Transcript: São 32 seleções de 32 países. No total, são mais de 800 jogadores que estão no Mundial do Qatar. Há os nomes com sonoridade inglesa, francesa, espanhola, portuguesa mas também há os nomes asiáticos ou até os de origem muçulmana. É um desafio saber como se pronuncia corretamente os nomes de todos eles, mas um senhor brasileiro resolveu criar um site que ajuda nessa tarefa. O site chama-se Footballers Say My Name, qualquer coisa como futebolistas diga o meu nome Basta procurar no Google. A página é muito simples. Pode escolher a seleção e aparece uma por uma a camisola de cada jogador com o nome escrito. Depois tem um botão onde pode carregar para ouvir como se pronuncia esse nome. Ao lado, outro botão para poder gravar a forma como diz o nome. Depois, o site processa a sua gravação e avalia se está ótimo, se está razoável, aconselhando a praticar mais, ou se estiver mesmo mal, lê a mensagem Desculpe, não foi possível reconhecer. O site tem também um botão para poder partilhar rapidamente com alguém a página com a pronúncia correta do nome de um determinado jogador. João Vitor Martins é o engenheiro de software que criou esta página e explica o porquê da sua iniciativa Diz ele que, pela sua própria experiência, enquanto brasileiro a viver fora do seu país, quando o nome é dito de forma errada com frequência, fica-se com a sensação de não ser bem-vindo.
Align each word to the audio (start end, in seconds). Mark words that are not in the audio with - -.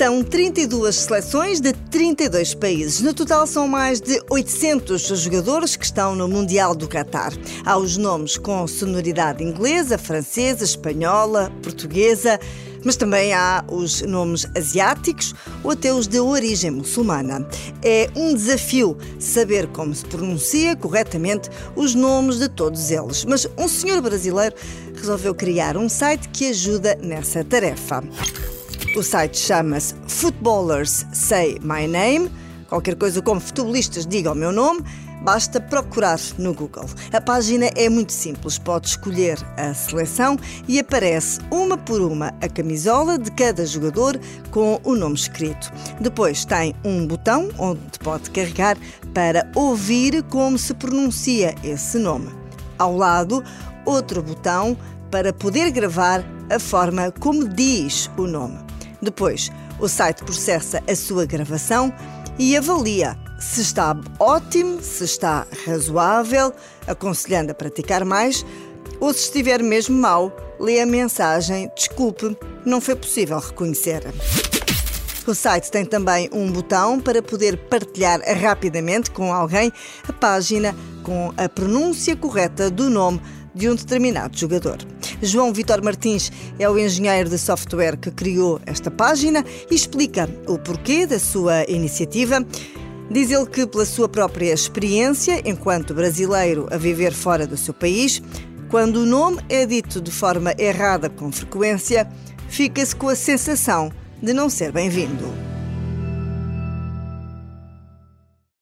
São 0.00 0.22
32 0.22 0.96
seleções 0.96 1.60
de 1.60 1.74
32 1.74 2.54
países. 2.54 3.02
No 3.02 3.12
total, 3.12 3.46
são 3.46 3.68
mais 3.68 4.00
de 4.00 4.18
800 4.30 4.98
jogadores 5.02 5.76
que 5.76 5.84
estão 5.84 6.16
no 6.16 6.26
Mundial 6.26 6.74
do 6.74 6.88
Qatar. 6.88 7.34
Há 7.66 7.76
os 7.76 7.98
nomes 7.98 8.38
com 8.38 8.66
sonoridade 8.66 9.44
inglesa, 9.44 9.98
francesa, 9.98 10.64
espanhola, 10.64 11.52
portuguesa 11.62 12.40
mas 12.82 12.96
também 12.96 13.34
há 13.34 13.62
os 13.68 14.00
nomes 14.00 14.46
asiáticos 14.56 15.34
ou 15.62 15.72
até 15.72 15.92
os 15.92 16.08
de 16.08 16.18
origem 16.18 16.70
muçulmana. 16.70 17.46
É 17.84 18.08
um 18.16 18.32
desafio 18.32 18.96
saber 19.18 19.66
como 19.66 19.94
se 19.94 20.06
pronuncia 20.06 20.74
corretamente 20.74 21.50
os 21.76 21.94
nomes 21.94 22.38
de 22.38 22.48
todos 22.48 22.90
eles, 22.90 23.26
mas 23.26 23.46
um 23.58 23.68
senhor 23.68 24.00
brasileiro 24.00 24.56
resolveu 24.94 25.34
criar 25.34 25.76
um 25.76 25.90
site 25.90 26.30
que 26.30 26.48
ajuda 26.48 26.98
nessa 27.02 27.44
tarefa. 27.44 28.02
O 28.96 29.02
site 29.02 29.38
chama-se 29.38 29.94
Footballers 30.06 31.06
Say 31.12 31.58
My 31.62 31.86
Name, 31.86 32.30
qualquer 32.68 32.96
coisa 32.96 33.22
como 33.22 33.40
futebolistas 33.40 34.06
diga 34.06 34.32
o 34.32 34.34
meu 34.34 34.52
nome 34.52 34.84
Basta 35.22 35.60
procurar 35.60 36.18
no 36.38 36.54
Google. 36.54 36.86
A 37.12 37.20
página 37.20 37.66
é 37.76 37.88
muito 37.88 38.12
simples. 38.12 38.58
Pode 38.58 38.88
escolher 38.88 39.38
a 39.56 39.74
seleção 39.74 40.38
e 40.66 40.78
aparece 40.78 41.40
uma 41.50 41.76
por 41.76 42.00
uma 42.00 42.28
a 42.40 42.48
camisola 42.48 43.18
de 43.18 43.30
cada 43.32 43.66
jogador 43.66 44.18
com 44.50 44.80
o 44.82 44.96
nome 44.96 45.16
escrito. 45.16 45.70
Depois 46.00 46.44
tem 46.44 46.74
um 46.82 47.06
botão 47.06 47.50
onde 47.58 47.98
pode 48.02 48.30
carregar 48.30 48.78
para 49.12 49.50
ouvir 49.54 50.22
como 50.24 50.58
se 50.58 50.72
pronuncia 50.72 51.54
esse 51.62 51.98
nome. 51.98 52.30
Ao 52.78 52.96
lado, 52.96 53.44
outro 53.84 54.22
botão 54.22 54.76
para 55.10 55.32
poder 55.34 55.70
gravar 55.70 56.24
a 56.48 56.58
forma 56.58 57.12
como 57.12 57.46
diz 57.46 58.10
o 58.16 58.26
nome. 58.26 58.69
Depois, 59.02 59.50
o 59.78 59.88
site 59.88 60.24
processa 60.24 60.82
a 60.88 60.94
sua 60.94 61.24
gravação 61.24 61.92
e 62.38 62.56
avalia 62.56 63.16
se 63.40 63.62
está 63.62 63.98
ótimo, 64.18 64.82
se 64.82 65.04
está 65.04 65.46
razoável, 65.66 66.52
aconselhando 66.86 67.52
a 67.52 67.54
praticar 67.54 68.04
mais, 68.04 68.44
ou 69.00 69.12
se 69.14 69.20
estiver 69.20 69.62
mesmo 69.62 69.96
mal, 69.96 70.30
lê 70.60 70.80
a 70.80 70.86
mensagem 70.86 71.70
Desculpe, 71.74 72.36
não 72.66 72.80
foi 72.80 72.94
possível 72.94 73.38
reconhecer. 73.38 74.02
O 75.26 75.34
site 75.34 75.70
tem 75.70 75.84
também 75.84 76.28
um 76.32 76.50
botão 76.50 77.00
para 77.00 77.22
poder 77.22 77.56
partilhar 77.56 78.20
rapidamente 78.20 79.10
com 79.10 79.32
alguém 79.32 79.72
a 80.06 80.12
página 80.12 80.74
com 81.02 81.32
a 81.36 81.48
pronúncia 81.48 82.16
correta 82.16 82.70
do 82.70 82.90
nome 82.90 83.20
de 83.54 83.68
um 83.68 83.74
determinado 83.74 84.36
jogador. 84.36 84.78
João 85.22 85.52
Vitor 85.52 85.82
Martins 85.82 86.30
é 86.58 86.68
o 86.68 86.78
engenheiro 86.78 87.28
de 87.28 87.38
software 87.38 87.96
que 87.96 88.10
criou 88.10 88.60
esta 88.66 88.90
página 88.90 89.44
e 89.70 89.74
explica 89.74 90.28
o 90.46 90.58
porquê 90.58 91.06
da 91.06 91.18
sua 91.18 91.64
iniciativa 91.68 92.44
Diz 93.10 93.32
ele 93.32 93.46
que, 93.46 93.66
pela 93.66 93.84
sua 93.84 94.08
própria 94.08 94.52
experiência, 94.52 95.42
enquanto 95.44 95.92
brasileiro 95.92 96.68
a 96.70 96.76
viver 96.76 97.12
fora 97.12 97.44
do 97.44 97.56
seu 97.56 97.74
país, 97.74 98.22
quando 98.68 98.98
o 98.98 99.06
nome 99.06 99.42
é 99.48 99.66
dito 99.66 100.00
de 100.00 100.12
forma 100.12 100.54
errada 100.56 101.10
com 101.10 101.32
frequência, 101.32 102.08
fica-se 102.48 102.94
com 102.94 103.08
a 103.08 103.16
sensação 103.16 103.90
de 104.22 104.32
não 104.32 104.48
ser 104.48 104.70
bem-vindo. 104.70 105.49